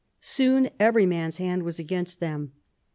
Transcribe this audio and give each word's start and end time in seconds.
Soon 0.19 0.71
every 0.79 1.05
man's 1.05 1.37
hand 1.37 1.61
was 1.61 1.77
against 1.77 2.19
them. 2.19 2.53